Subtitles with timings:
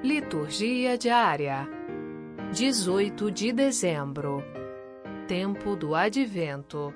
[0.00, 1.68] Liturgia diária.
[2.52, 4.44] 18 de dezembro.
[5.26, 6.94] Tempo do Advento.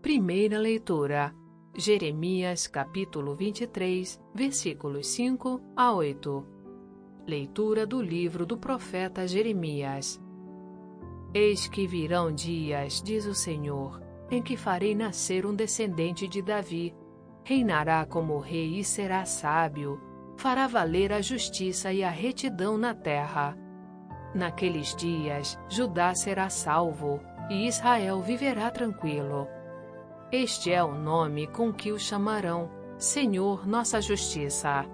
[0.00, 1.34] Primeira leitura.
[1.76, 6.46] Jeremias capítulo 23, versículos 5 a 8
[7.26, 10.18] Leitura do livro do profeta Jeremias.
[11.34, 14.00] Eis que virão dias, diz o Senhor,
[14.30, 16.94] em que farei nascer um descendente de Davi.
[17.44, 20.07] Reinará como rei e será sábio
[20.38, 23.56] fará valer a justiça e a retidão na terra.
[24.32, 29.48] Naqueles dias, Judá será salvo e Israel viverá tranquilo.
[30.30, 34.86] Este é o nome com que o chamarão, Senhor nossa justiça.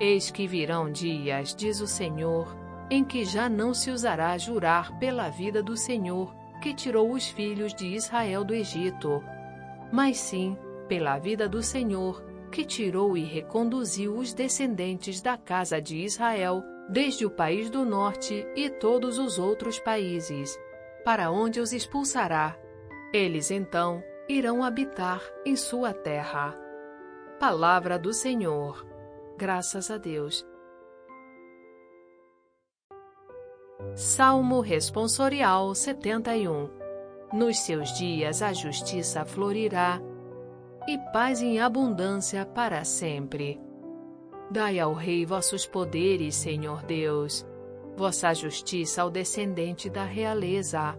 [0.00, 2.56] Eis que virão dias, diz o Senhor,
[2.90, 7.72] em que já não se usará jurar pela vida do Senhor, que tirou os filhos
[7.72, 9.22] de Israel do Egito,
[9.92, 10.56] mas sim
[10.88, 17.24] pela vida do Senhor, que tirou e reconduziu os descendentes da casa de Israel desde
[17.24, 20.60] o país do norte e todos os outros países,
[21.04, 22.56] para onde os expulsará.
[23.12, 26.54] Eles então irão habitar em sua terra.
[27.40, 28.86] Palavra do Senhor.
[29.38, 30.46] Graças a Deus.
[33.96, 36.70] Salmo Responsorial 71
[37.32, 40.00] Nos seus dias a justiça florirá
[40.86, 43.60] e paz em abundância para sempre.
[44.50, 47.46] Dai ao Rei vossos poderes, Senhor Deus,
[47.96, 50.98] vossa justiça ao descendente da realeza.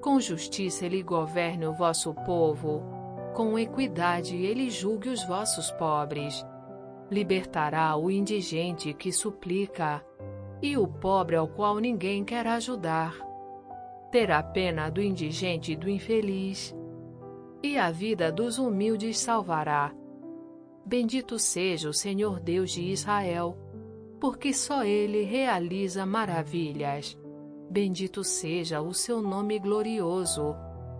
[0.00, 2.82] Com justiça ele governe o vosso povo,
[3.34, 6.44] com equidade ele julgue os vossos pobres.
[7.10, 10.04] Libertará o indigente que suplica,
[10.60, 13.14] e o pobre ao qual ninguém quer ajudar.
[14.10, 16.74] Terá pena do indigente e do infeliz
[17.64, 19.90] e a vida dos humildes salvará.
[20.84, 23.56] Bendito seja o Senhor Deus de Israel,
[24.20, 27.18] porque só Ele realiza maravilhas.
[27.70, 30.54] Bendito seja o seu nome glorioso.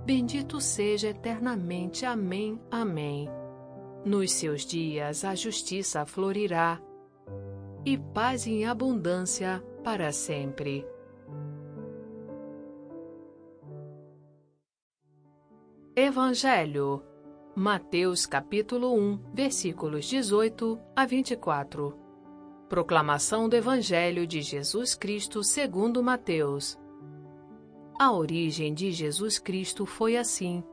[0.06, 2.06] Bendito seja eternamente.
[2.06, 2.58] Amém.
[2.70, 3.28] Amém.
[4.02, 6.80] Nos seus dias a justiça florirá,
[7.84, 10.93] e paz em abundância para sempre.
[15.96, 17.04] Evangelho.
[17.54, 21.96] Mateus capítulo 1, versículos 18 a 24.
[22.68, 26.76] Proclamação do Evangelho de Jesus Cristo segundo Mateus.
[27.96, 30.64] A origem de Jesus Cristo foi assim.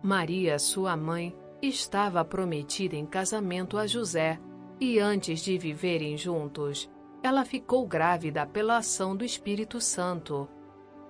[0.00, 4.38] Maria, sua mãe, estava prometida em casamento a José,
[4.78, 6.88] e antes de viverem juntos,
[7.20, 10.48] ela ficou grávida pela ação do Espírito Santo.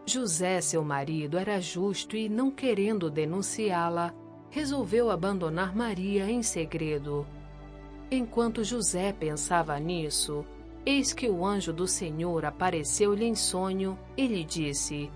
[0.04, 4.12] José, seu marido, era justo e, não querendo denunciá-la,
[4.50, 7.24] resolveu abandonar Maria em segredo.
[8.10, 10.44] Enquanto José pensava nisso,
[10.84, 15.08] eis que o anjo do Senhor apareceu-lhe em sonho e lhe disse: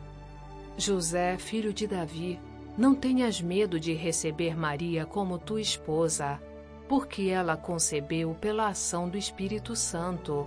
[0.78, 2.40] José, filho de Davi,
[2.78, 6.40] não tenhas medo de receber Maria como tua esposa,
[6.88, 10.46] porque ela concebeu pela ação do Espírito Santo.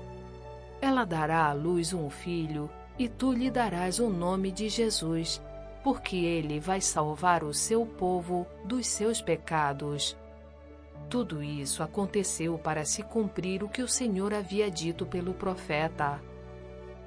[0.81, 5.41] Ela dará à luz um filho e tu lhe darás o nome de Jesus,
[5.81, 10.17] porque ele vai salvar o seu povo dos seus pecados.
[11.09, 16.21] Tudo isso aconteceu para se cumprir o que o Senhor havia dito pelo profeta.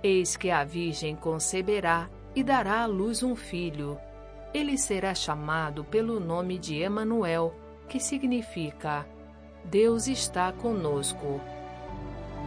[0.02, 3.98] Eis que a Virgem conceberá e dará à luz um filho.
[4.54, 7.54] Ele será chamado pelo nome de Emanuel,
[7.86, 9.06] que significa
[9.64, 11.38] Deus está conosco.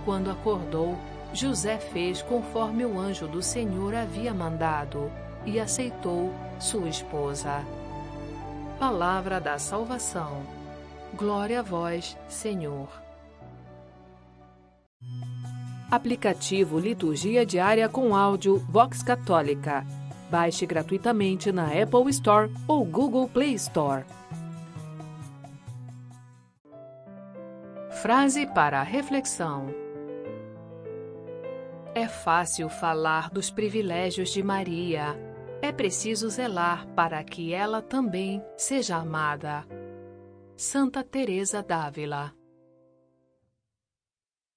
[0.04, 0.98] Quando acordou,
[1.36, 5.12] José fez conforme o anjo do Senhor havia mandado
[5.46, 7.62] e aceitou sua esposa.
[8.80, 10.44] Palavra da salvação.
[11.14, 12.88] Glória a vós, Senhor.
[15.92, 19.86] Aplicativo Liturgia Diária com áudio Vox Católica.
[20.32, 24.06] Baixe gratuitamente na Apple Store ou Google Play Store.
[28.02, 29.85] Frase para reflexão.
[31.96, 35.18] É fácil falar dos privilégios de Maria.
[35.62, 39.66] É preciso zelar para que ela também seja amada.
[40.58, 42.34] Santa Teresa d'Ávila